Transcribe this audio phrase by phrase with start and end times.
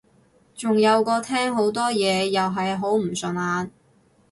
[0.55, 3.69] 仲有個廳好多嘢又係好唔順眼